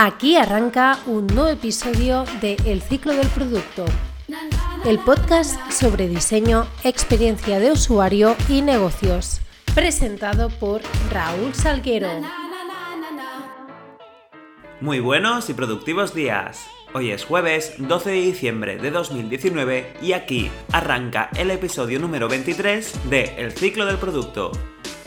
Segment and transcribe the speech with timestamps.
[0.00, 3.84] Aquí arranca un nuevo episodio de El ciclo del producto,
[4.84, 9.40] el podcast sobre diseño, experiencia de usuario y negocios,
[9.74, 12.10] presentado por Raúl Salguero.
[14.80, 16.64] Muy buenos y productivos días.
[16.94, 23.10] Hoy es jueves 12 de diciembre de 2019 y aquí arranca el episodio número 23
[23.10, 24.52] de El ciclo del producto.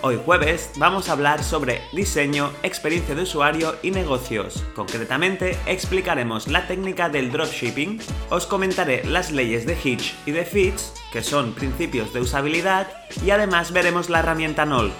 [0.03, 4.63] Hoy jueves vamos a hablar sobre diseño, experiencia de usuario y negocios.
[4.73, 7.99] Concretamente explicaremos la técnica del dropshipping,
[8.31, 10.81] os comentaré las leyes de Hitch y de Fitch,
[11.13, 12.87] que son principios de usabilidad,
[13.23, 14.93] y además veremos la herramienta Nolt,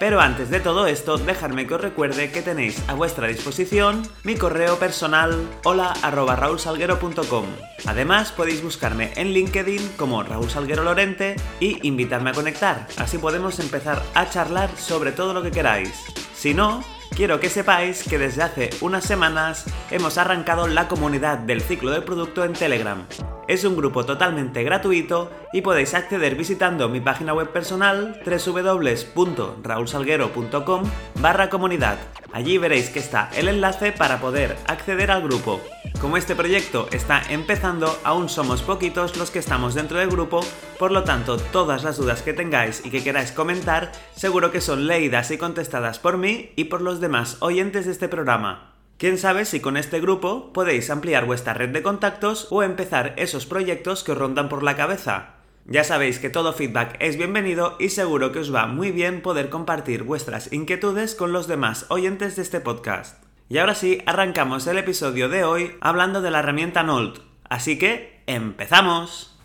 [0.00, 4.36] pero antes de todo esto, dejadme que os recuerde que tenéis a vuestra disposición mi
[4.36, 7.46] correo personal hola.raulsalguero.com.
[7.86, 13.58] Además, podéis buscarme en LinkedIn como Raúl Salguero Lorente y invitarme a conectar, así podemos
[13.60, 16.04] empezar a charlar sobre todo lo que queráis.
[16.34, 16.84] Si no,
[17.16, 22.04] quiero que sepáis que desde hace unas semanas hemos arrancado la comunidad del ciclo del
[22.04, 23.06] producto en Telegram.
[23.48, 30.82] Es un grupo totalmente gratuito y podéis acceder visitando mi página web personal www.raulsalguero.com
[31.20, 31.98] barra comunidad.
[32.32, 35.62] Allí veréis que está el enlace para poder acceder al grupo.
[36.00, 40.40] Como este proyecto está empezando, aún somos poquitos los que estamos dentro del grupo,
[40.78, 44.86] por lo tanto todas las dudas que tengáis y que queráis comentar seguro que son
[44.86, 48.74] leídas y contestadas por mí y por los demás oyentes de este programa.
[48.96, 53.46] Quién sabe si con este grupo podéis ampliar vuestra red de contactos o empezar esos
[53.46, 55.34] proyectos que os rondan por la cabeza.
[55.66, 59.50] Ya sabéis que todo feedback es bienvenido y seguro que os va muy bien poder
[59.50, 63.27] compartir vuestras inquietudes con los demás oyentes de este podcast.
[63.50, 67.20] Y ahora sí, arrancamos el episodio de hoy hablando de la herramienta Nolt.
[67.48, 69.38] Así que, ¡empezamos!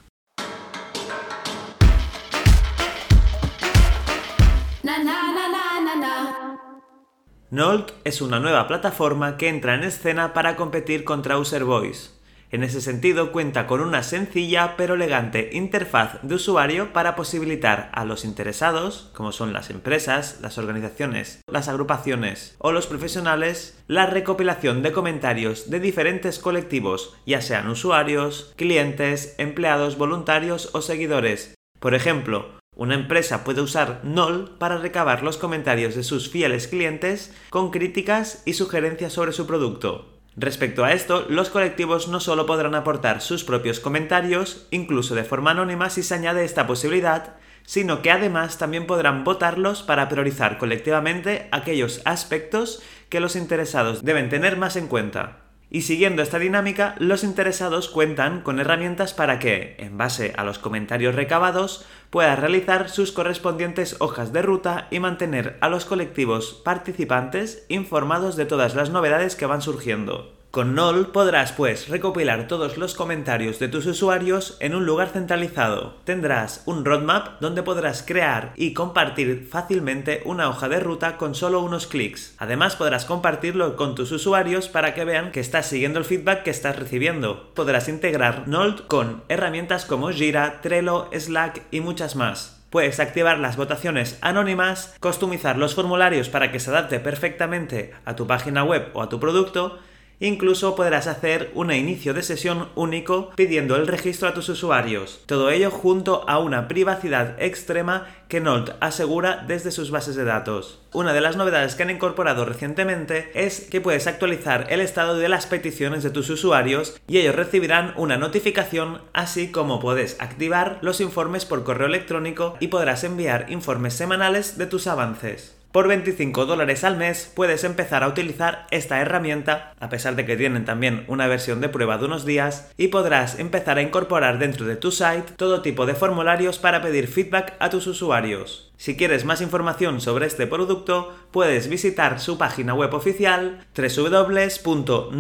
[7.50, 12.10] Nolt es una nueva plataforma que entra en escena para competir contra User Voice.
[12.54, 18.06] En ese sentido cuenta con una sencilla pero elegante interfaz de usuario para posibilitar a
[18.06, 24.84] los interesados, como son las empresas, las organizaciones, las agrupaciones o los profesionales, la recopilación
[24.84, 31.56] de comentarios de diferentes colectivos, ya sean usuarios, clientes, empleados, voluntarios o seguidores.
[31.80, 37.34] Por ejemplo, una empresa puede usar NOL para recabar los comentarios de sus fieles clientes
[37.50, 40.13] con críticas y sugerencias sobre su producto.
[40.36, 45.52] Respecto a esto, los colectivos no solo podrán aportar sus propios comentarios, incluso de forma
[45.52, 47.36] anónima si se añade esta posibilidad,
[47.66, 54.30] sino que además también podrán votarlos para priorizar colectivamente aquellos aspectos que los interesados deben
[54.30, 55.43] tener más en cuenta.
[55.74, 60.60] Y siguiendo esta dinámica, los interesados cuentan con herramientas para que, en base a los
[60.60, 67.66] comentarios recabados, pueda realizar sus correspondientes hojas de ruta y mantener a los colectivos participantes
[67.70, 70.43] informados de todas las novedades que van surgiendo.
[70.54, 75.96] Con NOL podrás pues recopilar todos los comentarios de tus usuarios en un lugar centralizado.
[76.04, 81.62] Tendrás un roadmap donde podrás crear y compartir fácilmente una hoja de ruta con solo
[81.62, 82.36] unos clics.
[82.38, 86.52] Además podrás compartirlo con tus usuarios para que vean que estás siguiendo el feedback que
[86.52, 87.52] estás recibiendo.
[87.56, 92.64] Podrás integrar NOL con herramientas como Jira, Trello, Slack y muchas más.
[92.70, 98.28] Puedes activar las votaciones anónimas, customizar los formularios para que se adapte perfectamente a tu
[98.28, 99.80] página web o a tu producto
[100.24, 105.20] Incluso podrás hacer un inicio de sesión único pidiendo el registro a tus usuarios.
[105.26, 110.80] Todo ello junto a una privacidad extrema que Nolt asegura desde sus bases de datos.
[110.94, 115.28] Una de las novedades que han incorporado recientemente es que puedes actualizar el estado de
[115.28, 121.02] las peticiones de tus usuarios y ellos recibirán una notificación así como puedes activar los
[121.02, 125.58] informes por correo electrónico y podrás enviar informes semanales de tus avances.
[125.74, 130.38] Por 25 dólares al mes puedes empezar a utilizar esta herramienta, a pesar de que
[130.38, 134.68] tienen también una versión de prueba de unos días, y podrás empezar a incorporar dentro
[134.68, 138.72] de tu site todo tipo de formularios para pedir feedback a tus usuarios.
[138.78, 145.14] Si quieres más información sobre este producto, puedes visitar su página web oficial www.nolt.io.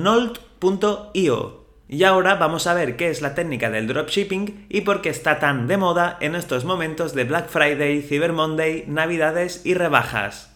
[1.94, 5.38] Y ahora vamos a ver qué es la técnica del dropshipping y por qué está
[5.38, 10.51] tan de moda en estos momentos de Black Friday, Cyber Monday, Navidades y rebajas.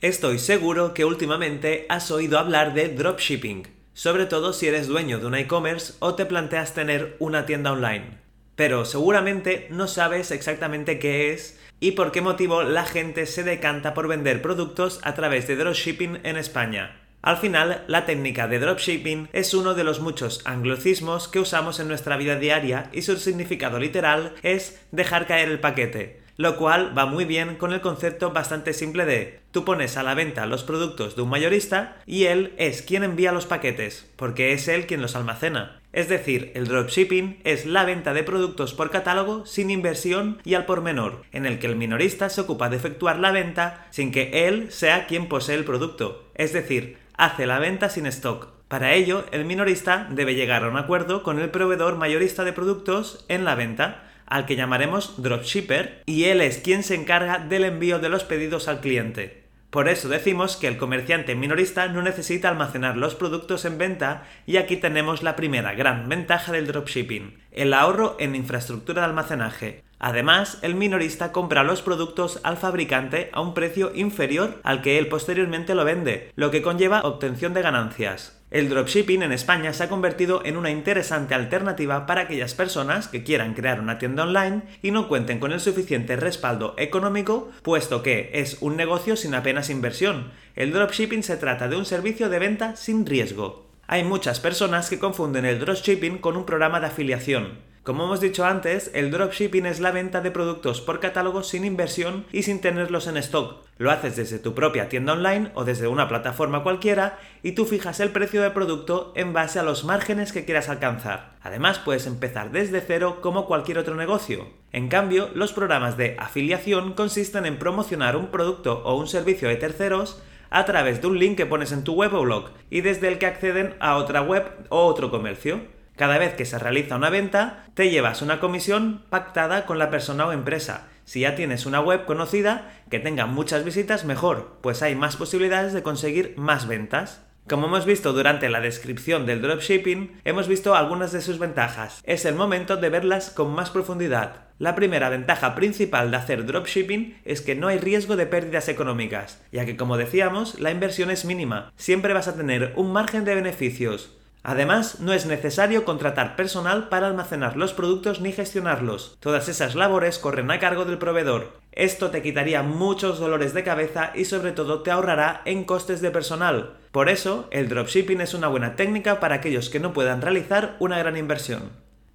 [0.00, 5.26] Estoy seguro que últimamente has oído hablar de dropshipping, sobre todo si eres dueño de
[5.26, 8.16] un e-commerce o te planteas tener una tienda online.
[8.56, 13.94] Pero seguramente no sabes exactamente qué es y por qué motivo la gente se decanta
[13.94, 17.00] por vender productos a través de dropshipping en España.
[17.20, 21.88] Al final, la técnica de dropshipping es uno de los muchos anglicismos que usamos en
[21.88, 26.27] nuestra vida diaria y su significado literal es dejar caer el paquete.
[26.38, 30.14] Lo cual va muy bien con el concepto bastante simple de tú pones a la
[30.14, 34.68] venta los productos de un mayorista y él es quien envía los paquetes, porque es
[34.68, 35.80] él quien los almacena.
[35.92, 40.64] Es decir, el dropshipping es la venta de productos por catálogo sin inversión y al
[40.64, 44.46] por menor, en el que el minorista se ocupa de efectuar la venta sin que
[44.46, 48.50] él sea quien posee el producto, es decir, hace la venta sin stock.
[48.68, 53.24] Para ello, el minorista debe llegar a un acuerdo con el proveedor mayorista de productos
[53.28, 57.98] en la venta, al que llamaremos dropshipper, y él es quien se encarga del envío
[57.98, 59.48] de los pedidos al cliente.
[59.70, 64.56] Por eso decimos que el comerciante minorista no necesita almacenar los productos en venta y
[64.56, 69.84] aquí tenemos la primera gran ventaja del dropshipping, el ahorro en infraestructura de almacenaje.
[69.98, 75.08] Además, el minorista compra los productos al fabricante a un precio inferior al que él
[75.08, 78.37] posteriormente lo vende, lo que conlleva obtención de ganancias.
[78.50, 83.22] El dropshipping en España se ha convertido en una interesante alternativa para aquellas personas que
[83.22, 88.30] quieran crear una tienda online y no cuenten con el suficiente respaldo económico, puesto que
[88.32, 90.32] es un negocio sin apenas inversión.
[90.56, 93.66] El dropshipping se trata de un servicio de venta sin riesgo.
[93.86, 97.67] Hay muchas personas que confunden el dropshipping con un programa de afiliación.
[97.82, 102.26] Como hemos dicho antes, el dropshipping es la venta de productos por catálogo sin inversión
[102.32, 103.64] y sin tenerlos en stock.
[103.78, 108.00] Lo haces desde tu propia tienda online o desde una plataforma cualquiera y tú fijas
[108.00, 111.36] el precio del producto en base a los márgenes que quieras alcanzar.
[111.42, 114.48] Además, puedes empezar desde cero como cualquier otro negocio.
[114.72, 119.56] En cambio, los programas de afiliación consisten en promocionar un producto o un servicio de
[119.56, 120.20] terceros
[120.50, 123.18] a través de un link que pones en tu web o blog y desde el
[123.18, 125.77] que acceden a otra web o otro comercio.
[125.98, 130.26] Cada vez que se realiza una venta, te llevas una comisión pactada con la persona
[130.26, 130.86] o empresa.
[131.04, 135.72] Si ya tienes una web conocida, que tenga muchas visitas, mejor, pues hay más posibilidades
[135.72, 137.24] de conseguir más ventas.
[137.48, 142.00] Como hemos visto durante la descripción del dropshipping, hemos visto algunas de sus ventajas.
[142.04, 144.44] Es el momento de verlas con más profundidad.
[144.58, 149.42] La primera ventaja principal de hacer dropshipping es que no hay riesgo de pérdidas económicas,
[149.50, 151.72] ya que como decíamos, la inversión es mínima.
[151.76, 154.17] Siempre vas a tener un margen de beneficios.
[154.48, 159.18] Además, no es necesario contratar personal para almacenar los productos ni gestionarlos.
[159.20, 161.52] Todas esas labores corren a cargo del proveedor.
[161.70, 166.10] Esto te quitaría muchos dolores de cabeza y sobre todo te ahorrará en costes de
[166.10, 166.78] personal.
[166.92, 170.98] Por eso, el dropshipping es una buena técnica para aquellos que no puedan realizar una
[170.98, 171.64] gran inversión.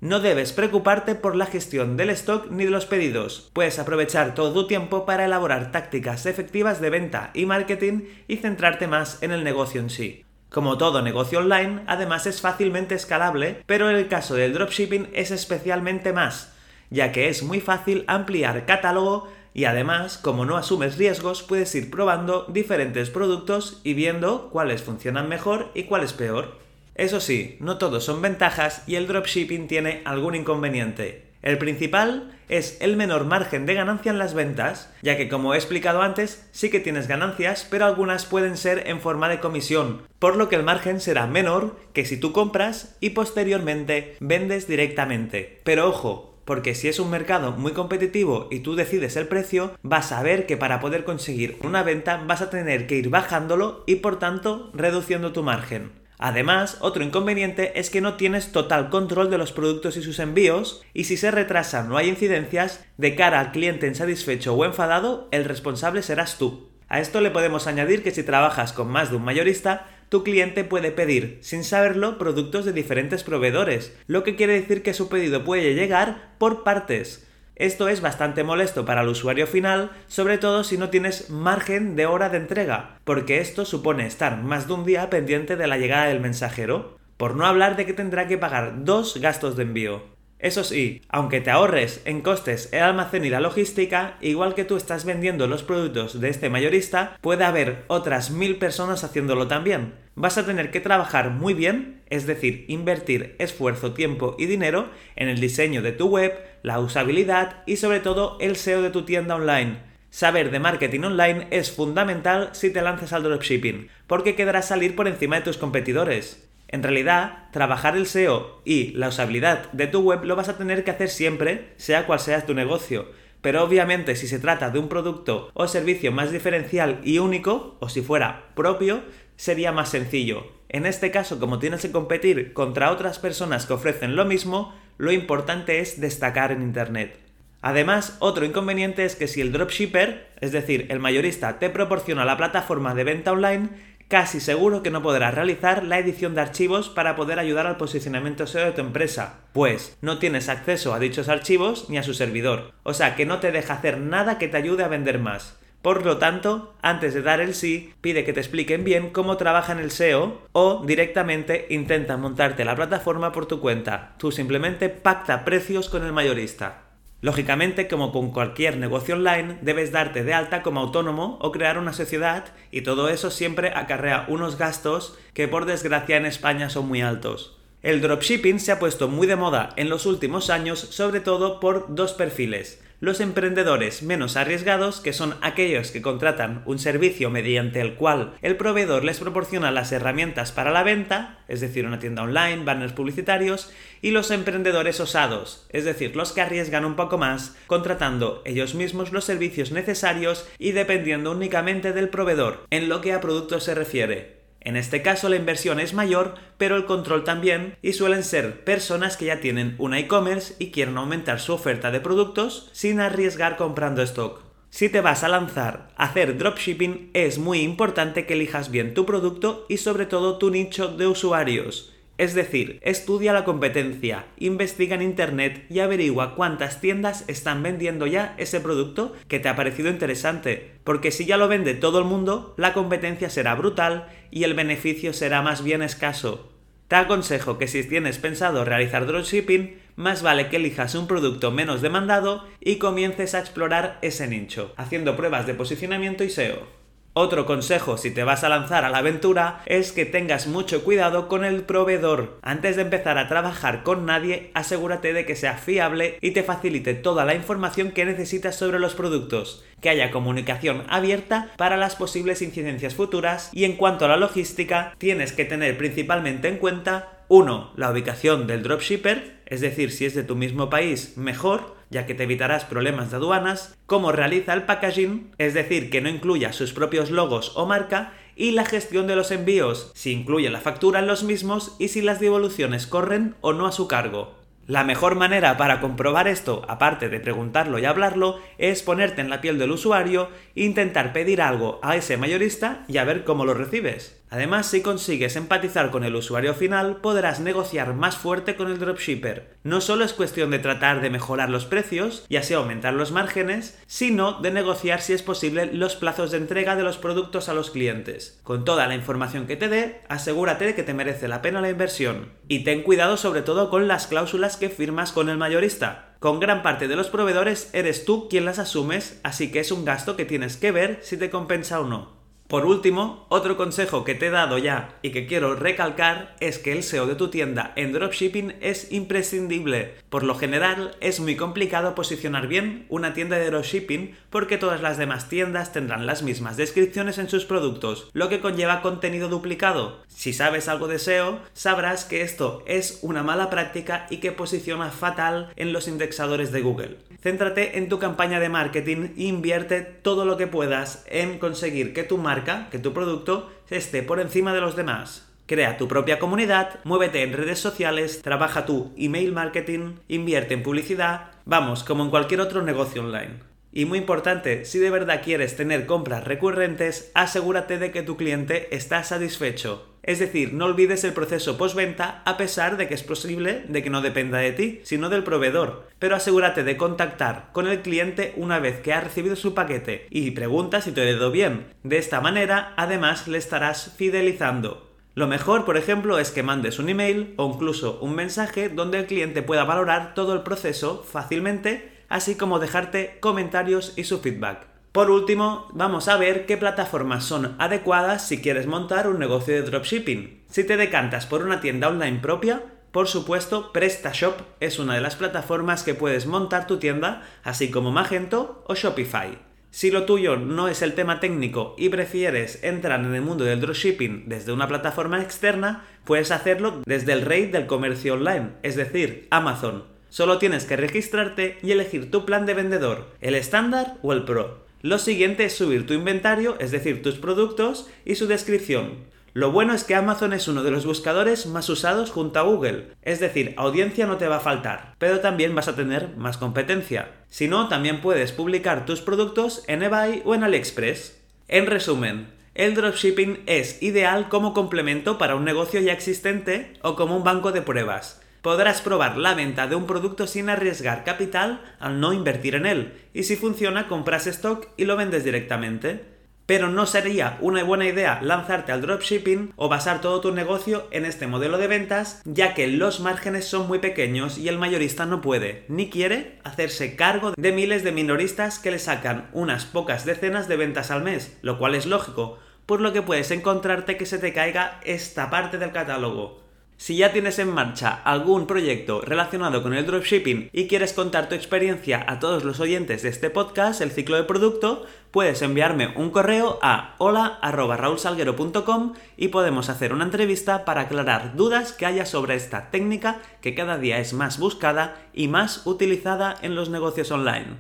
[0.01, 3.51] No debes preocuparte por la gestión del stock ni de los pedidos.
[3.53, 8.87] Puedes aprovechar todo tu tiempo para elaborar tácticas efectivas de venta y marketing y centrarte
[8.87, 10.25] más en el negocio en sí.
[10.53, 15.31] Como todo negocio online, además es fácilmente escalable, pero en el caso del dropshipping es
[15.31, 16.53] especialmente más,
[16.91, 21.89] ya que es muy fácil ampliar catálogo y además, como no asumes riesgos, puedes ir
[21.89, 26.59] probando diferentes productos y viendo cuáles funcionan mejor y cuáles peor.
[26.93, 31.22] Eso sí, no todos son ventajas y el dropshipping tiene algún inconveniente.
[31.43, 35.57] El principal es el menor margen de ganancia en las ventas, ya que como he
[35.57, 40.37] explicado antes, sí que tienes ganancias, pero algunas pueden ser en forma de comisión, por
[40.37, 45.59] lo que el margen será menor que si tú compras y posteriormente vendes directamente.
[45.65, 50.13] Pero ojo, porque si es un mercado muy competitivo y tú decides el precio, vas
[50.13, 53.95] a ver que para poder conseguir una venta vas a tener que ir bajándolo y
[53.95, 56.02] por tanto reduciendo tu margen.
[56.17, 60.83] Además, otro inconveniente es que no tienes total control de los productos y sus envíos,
[60.93, 65.45] y si se retrasan o hay incidencias, de cara al cliente insatisfecho o enfadado, el
[65.45, 66.69] responsable serás tú.
[66.87, 70.63] A esto le podemos añadir que si trabajas con más de un mayorista, tu cliente
[70.63, 75.43] puede pedir, sin saberlo, productos de diferentes proveedores, lo que quiere decir que su pedido
[75.43, 77.27] puede llegar por partes.
[77.55, 82.07] Esto es bastante molesto para el usuario final, sobre todo si no tienes margen de
[82.07, 86.05] hora de entrega, porque esto supone estar más de un día pendiente de la llegada
[86.05, 90.12] del mensajero, por no hablar de que tendrá que pagar dos gastos de envío.
[90.43, 94.75] Eso sí, aunque te ahorres en costes el almacén y la logística, igual que tú
[94.75, 99.93] estás vendiendo los productos de este mayorista, puede haber otras mil personas haciéndolo también.
[100.15, 105.29] Vas a tener que trabajar muy bien, es decir, invertir esfuerzo, tiempo y dinero en
[105.29, 109.35] el diseño de tu web, la usabilidad y sobre todo el SEO de tu tienda
[109.35, 109.77] online.
[110.09, 115.07] Saber de marketing online es fundamental si te lanzas al dropshipping, porque quedarás salir por
[115.07, 116.49] encima de tus competidores.
[116.73, 120.83] En realidad, trabajar el SEO y la usabilidad de tu web lo vas a tener
[120.83, 123.11] que hacer siempre, sea cual sea tu negocio.
[123.41, 127.89] Pero obviamente si se trata de un producto o servicio más diferencial y único, o
[127.89, 129.03] si fuera propio,
[129.35, 130.47] sería más sencillo.
[130.67, 135.11] En este caso, como tienes que competir contra otras personas que ofrecen lo mismo, lo
[135.11, 137.19] importante es destacar en Internet.
[137.65, 142.35] Además, otro inconveniente es que si el dropshipper, es decir, el mayorista, te proporciona la
[142.35, 143.69] plataforma de venta online,
[144.07, 148.47] casi seguro que no podrás realizar la edición de archivos para poder ayudar al posicionamiento
[148.47, 152.73] SEO de tu empresa, pues no tienes acceso a dichos archivos ni a su servidor,
[152.83, 155.57] o sea que no te deja hacer nada que te ayude a vender más.
[155.83, 159.73] Por lo tanto, antes de dar el sí, pide que te expliquen bien cómo trabaja
[159.73, 164.15] en el SEO o directamente intenta montarte la plataforma por tu cuenta.
[164.17, 166.83] Tú simplemente pacta precios con el mayorista.
[167.23, 171.93] Lógicamente, como con cualquier negocio online, debes darte de alta como autónomo o crear una
[171.93, 177.01] sociedad y todo eso siempre acarrea unos gastos que por desgracia en España son muy
[177.01, 177.57] altos.
[177.81, 181.95] El dropshipping se ha puesto muy de moda en los últimos años, sobre todo por
[181.95, 187.95] dos perfiles los emprendedores menos arriesgados, que son aquellos que contratan un servicio mediante el
[187.95, 192.63] cual el proveedor les proporciona las herramientas para la venta, es decir, una tienda online,
[192.63, 198.41] banners publicitarios, y los emprendedores osados, es decir, los que arriesgan un poco más, contratando
[198.45, 203.65] ellos mismos los servicios necesarios y dependiendo únicamente del proveedor en lo que a productos
[203.65, 204.42] se refiere.
[204.65, 209.17] En este caso la inversión es mayor, pero el control también, y suelen ser personas
[209.17, 214.01] que ya tienen un e-commerce y quieren aumentar su oferta de productos sin arriesgar comprando
[214.01, 214.41] stock.
[214.69, 219.05] Si te vas a lanzar a hacer dropshipping, es muy importante que elijas bien tu
[219.05, 221.92] producto y sobre todo tu nicho de usuarios.
[222.23, 228.33] Es decir, estudia la competencia, investiga en Internet y averigua cuántas tiendas están vendiendo ya
[228.37, 232.53] ese producto que te ha parecido interesante, porque si ya lo vende todo el mundo,
[232.55, 236.49] la competencia será brutal y el beneficio será más bien escaso.
[236.87, 241.81] Te aconsejo que si tienes pensado realizar dropshipping, más vale que elijas un producto menos
[241.81, 246.82] demandado y comiences a explorar ese nicho, haciendo pruebas de posicionamiento y SEO.
[247.15, 251.27] Otro consejo si te vas a lanzar a la aventura es que tengas mucho cuidado
[251.27, 252.39] con el proveedor.
[252.41, 256.95] Antes de empezar a trabajar con nadie, asegúrate de que sea fiable y te facilite
[256.95, 262.41] toda la información que necesitas sobre los productos, que haya comunicación abierta para las posibles
[262.41, 267.73] incidencias futuras y en cuanto a la logística, tienes que tener principalmente en cuenta 1.
[267.77, 272.15] La ubicación del dropshipper, es decir, si es de tu mismo país, mejor ya que
[272.15, 276.73] te evitarás problemas de aduanas, cómo realiza el packaging, es decir, que no incluya sus
[276.73, 281.05] propios logos o marca, y la gestión de los envíos, si incluye la factura en
[281.05, 284.33] los mismos y si las devoluciones corren o no a su cargo.
[284.65, 289.39] La mejor manera para comprobar esto, aparte de preguntarlo y hablarlo, es ponerte en la
[289.39, 294.22] piel del usuario, intentar pedir algo a ese mayorista y a ver cómo lo recibes.
[294.33, 299.57] Además, si consigues empatizar con el usuario final, podrás negociar más fuerte con el dropshipper.
[299.63, 303.79] No solo es cuestión de tratar de mejorar los precios y así aumentar los márgenes,
[303.85, 307.69] sino de negociar si es posible los plazos de entrega de los productos a los
[307.69, 308.39] clientes.
[308.41, 311.69] Con toda la información que te dé, asegúrate de que te merece la pena la
[311.69, 312.31] inversión.
[312.47, 316.15] Y ten cuidado sobre todo con las cláusulas que firmas con el mayorista.
[316.17, 319.85] Con gran parte de los proveedores eres tú quien las asumes, así que es un
[319.85, 322.22] gasto que tienes que ver si te compensa o no.
[322.47, 326.71] Por último, otro consejo que te he dado ya y que quiero recalcar es que
[326.71, 329.95] el SEO de tu tienda en dropshipping es imprescindible.
[330.09, 334.97] Por lo general es muy complicado posicionar bien una tienda de dropshipping porque todas las
[334.97, 340.03] demás tiendas tendrán las mismas descripciones en sus productos, lo que conlleva contenido duplicado.
[340.07, 344.91] Si sabes algo de SEO, sabrás que esto es una mala práctica y que posiciona
[344.91, 346.97] fatal en los indexadores de Google.
[347.21, 352.03] Céntrate en tu campaña de marketing e invierte todo lo que puedas en conseguir que
[352.03, 352.32] tu marca
[352.71, 355.29] que tu producto esté por encima de los demás.
[355.45, 361.31] Crea tu propia comunidad, muévete en redes sociales, trabaja tu email marketing, invierte en publicidad,
[361.45, 363.39] vamos, como en cualquier otro negocio online.
[363.71, 368.75] Y muy importante, si de verdad quieres tener compras recurrentes, asegúrate de que tu cliente
[368.75, 369.92] está satisfecho.
[370.03, 373.89] Es decir, no olvides el proceso postventa a pesar de que es posible de que
[373.89, 375.87] no dependa de ti, sino del proveedor.
[375.97, 380.31] Pero asegúrate de contactar con el cliente una vez que ha recibido su paquete y
[380.31, 381.67] pregunta si te ha ido bien.
[381.83, 384.91] De esta manera, además, le estarás fidelizando.
[385.15, 389.05] Lo mejor, por ejemplo, es que mandes un email o incluso un mensaje donde el
[389.05, 394.67] cliente pueda valorar todo el proceso fácilmente así como dejarte comentarios y su feedback.
[394.93, 399.63] Por último, vamos a ver qué plataformas son adecuadas si quieres montar un negocio de
[399.63, 400.43] dropshipping.
[400.51, 405.15] Si te decantas por una tienda online propia, por supuesto, PrestaShop es una de las
[405.15, 409.39] plataformas que puedes montar tu tienda, así como Magento o Shopify.
[409.71, 413.61] Si lo tuyo no es el tema técnico y prefieres entrar en el mundo del
[413.61, 419.27] dropshipping desde una plataforma externa, puedes hacerlo desde el rey del comercio online, es decir,
[419.31, 419.85] Amazon.
[420.09, 424.61] Solo tienes que registrarte y elegir tu plan de vendedor, el estándar o el pro.
[424.83, 429.05] Lo siguiente es subir tu inventario, es decir, tus productos y su descripción.
[429.31, 432.87] Lo bueno es que Amazon es uno de los buscadores más usados junto a Google,
[433.01, 437.11] es decir, audiencia no te va a faltar, pero también vas a tener más competencia.
[437.29, 441.17] Si no, también puedes publicar tus productos en eBay o en AliExpress.
[441.47, 447.15] En resumen, El dropshipping es ideal como complemento para un negocio ya existente o como
[447.15, 448.21] un banco de pruebas.
[448.43, 452.93] Podrás probar la venta de un producto sin arriesgar capital al no invertir en él,
[453.13, 456.03] y si funciona compras stock y lo vendes directamente.
[456.45, 461.05] Pero no sería una buena idea lanzarte al dropshipping o basar todo tu negocio en
[461.05, 465.21] este modelo de ventas, ya que los márgenes son muy pequeños y el mayorista no
[465.21, 470.49] puede ni quiere hacerse cargo de miles de minoristas que le sacan unas pocas decenas
[470.49, 474.19] de ventas al mes, lo cual es lógico, por lo que puedes encontrarte que se
[474.19, 476.42] te caiga esta parte del catálogo.
[476.83, 481.35] Si ya tienes en marcha algún proyecto relacionado con el dropshipping y quieres contar tu
[481.35, 486.09] experiencia a todos los oyentes de este podcast, el ciclo de producto, puedes enviarme un
[486.09, 492.69] correo a hola.raulsalguero.com y podemos hacer una entrevista para aclarar dudas que haya sobre esta
[492.69, 497.59] técnica que cada día es más buscada y más utilizada en los negocios online.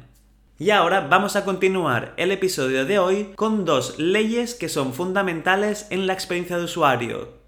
[0.59, 5.87] Y ahora vamos a continuar el episodio de hoy con dos leyes que son fundamentales
[5.91, 7.42] en la experiencia de usuario,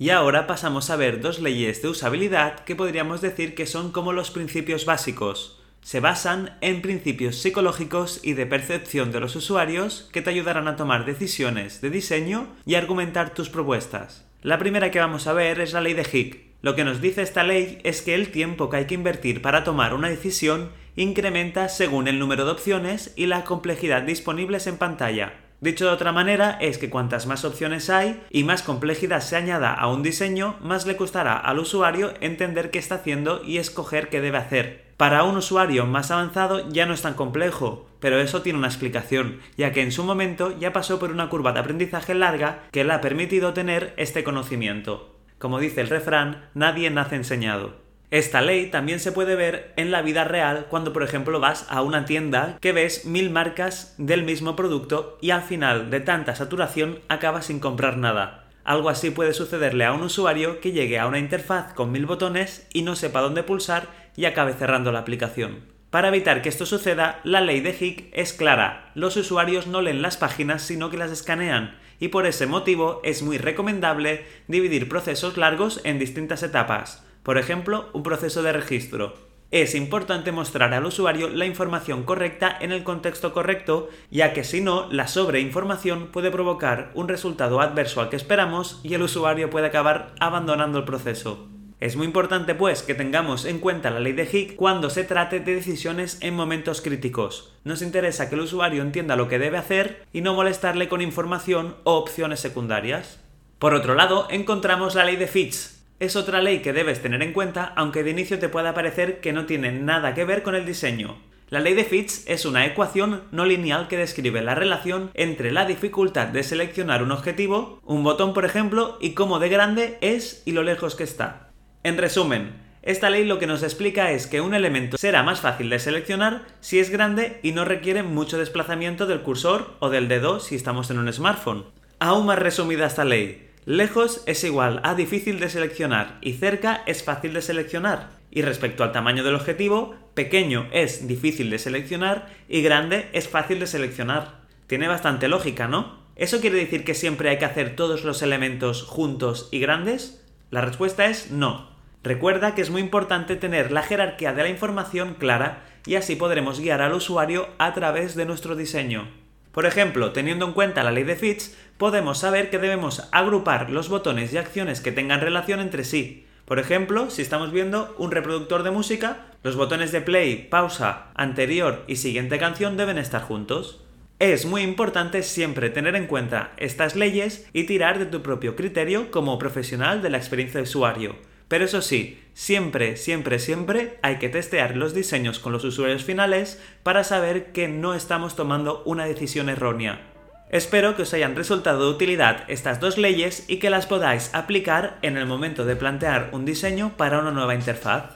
[0.00, 4.14] Y ahora pasamos a ver dos leyes de usabilidad que podríamos decir que son como
[4.14, 5.60] los principios básicos.
[5.82, 10.76] Se basan en principios psicológicos y de percepción de los usuarios que te ayudarán a
[10.76, 14.26] tomar decisiones de diseño y argumentar tus propuestas.
[14.40, 16.44] La primera que vamos a ver es la ley de Hick.
[16.62, 19.64] Lo que nos dice esta ley es que el tiempo que hay que invertir para
[19.64, 25.34] tomar una decisión incrementa según el número de opciones y la complejidad disponibles en pantalla.
[25.60, 29.74] Dicho de otra manera, es que cuantas más opciones hay y más complejidad se añada
[29.74, 34.22] a un diseño, más le costará al usuario entender qué está haciendo y escoger qué
[34.22, 34.90] debe hacer.
[34.96, 39.40] Para un usuario más avanzado ya no es tan complejo, pero eso tiene una explicación,
[39.58, 42.94] ya que en su momento ya pasó por una curva de aprendizaje larga que le
[42.94, 45.14] ha permitido tener este conocimiento.
[45.38, 47.89] Como dice el refrán, nadie nace enseñado.
[48.10, 51.82] Esta ley también se puede ver en la vida real cuando por ejemplo vas a
[51.82, 56.98] una tienda que ves mil marcas del mismo producto y al final de tanta saturación
[57.08, 58.48] acabas sin comprar nada.
[58.64, 62.66] Algo así puede sucederle a un usuario que llegue a una interfaz con mil botones
[62.72, 63.86] y no sepa dónde pulsar
[64.16, 65.60] y acabe cerrando la aplicación.
[65.90, 68.90] Para evitar que esto suceda, la ley de Hick es clara.
[68.96, 73.22] Los usuarios no leen las páginas sino que las escanean y por ese motivo es
[73.22, 79.14] muy recomendable dividir procesos largos en distintas etapas por ejemplo, un proceso de registro.
[79.50, 84.60] Es importante mostrar al usuario la información correcta en el contexto correcto, ya que si
[84.60, 89.66] no, la sobreinformación puede provocar un resultado adverso al que esperamos y el usuario puede
[89.66, 91.48] acabar abandonando el proceso.
[91.80, 95.40] Es muy importante pues que tengamos en cuenta la ley de Hick cuando se trate
[95.40, 97.54] de decisiones en momentos críticos.
[97.64, 101.74] Nos interesa que el usuario entienda lo que debe hacer y no molestarle con información
[101.84, 103.18] o opciones secundarias.
[103.58, 107.34] Por otro lado, encontramos la ley de Fitch, es otra ley que debes tener en
[107.34, 110.64] cuenta, aunque de inicio te pueda parecer que no tiene nada que ver con el
[110.64, 111.18] diseño.
[111.50, 115.66] La ley de Fitch es una ecuación no lineal que describe la relación entre la
[115.66, 120.52] dificultad de seleccionar un objetivo, un botón por ejemplo, y cómo de grande es y
[120.52, 121.50] lo lejos que está.
[121.82, 125.68] En resumen, esta ley lo que nos explica es que un elemento será más fácil
[125.68, 130.40] de seleccionar si es grande y no requiere mucho desplazamiento del cursor o del dedo
[130.40, 131.66] si estamos en un smartphone.
[131.98, 137.04] Aún más resumida esta ley, Lejos es igual a difícil de seleccionar y cerca es
[137.04, 138.08] fácil de seleccionar.
[138.28, 143.60] Y respecto al tamaño del objetivo, pequeño es difícil de seleccionar y grande es fácil
[143.60, 144.40] de seleccionar.
[144.66, 146.00] Tiene bastante lógica, ¿no?
[146.16, 150.20] ¿Eso quiere decir que siempre hay que hacer todos los elementos juntos y grandes?
[150.50, 151.70] La respuesta es no.
[152.02, 156.58] Recuerda que es muy importante tener la jerarquía de la información clara y así podremos
[156.58, 159.06] guiar al usuario a través de nuestro diseño.
[159.52, 161.50] Por ejemplo, teniendo en cuenta la ley de Fitch,
[161.80, 166.26] podemos saber que debemos agrupar los botones y acciones que tengan relación entre sí.
[166.44, 171.82] Por ejemplo, si estamos viendo un reproductor de música, los botones de play, pausa, anterior
[171.86, 173.82] y siguiente canción deben estar juntos.
[174.18, 179.10] Es muy importante siempre tener en cuenta estas leyes y tirar de tu propio criterio
[179.10, 181.16] como profesional de la experiencia de usuario.
[181.48, 186.62] Pero eso sí, siempre, siempre, siempre hay que testear los diseños con los usuarios finales
[186.82, 190.09] para saber que no estamos tomando una decisión errónea.
[190.50, 194.98] Espero que os hayan resultado de utilidad estas dos leyes y que las podáis aplicar
[195.02, 198.14] en el momento de plantear un diseño para una nueva interfaz.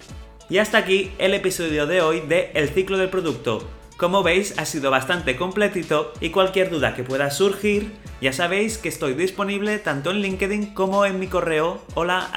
[0.50, 3.68] Y hasta aquí el episodio de hoy de El ciclo del producto.
[3.96, 8.88] Como veis ha sido bastante completito y cualquier duda que pueda surgir ya sabéis que
[8.88, 12.30] estoy disponible tanto en LinkedIn como en mi correo hola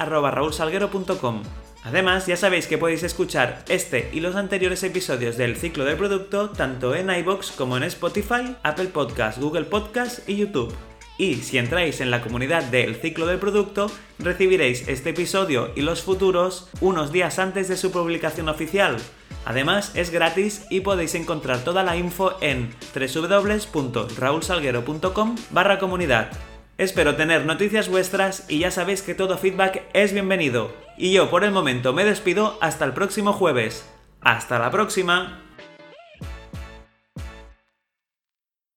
[1.83, 6.49] Además, ya sabéis que podéis escuchar este y los anteriores episodios del ciclo del producto
[6.49, 10.75] tanto en iBox como en Spotify, Apple Podcasts, Google Podcasts y YouTube.
[11.17, 16.03] Y si entráis en la comunidad del ciclo del producto, recibiréis este episodio y los
[16.03, 18.97] futuros unos días antes de su publicación oficial.
[19.45, 26.29] Además es gratis y podéis encontrar toda la info en www.raulsalguero.com barra comunidad.
[26.77, 30.71] Espero tener noticias vuestras y ya sabéis que todo feedback es bienvenido.
[30.95, 33.89] Y yo por el momento me despido hasta el próximo jueves.
[34.21, 35.46] ¡Hasta la próxima!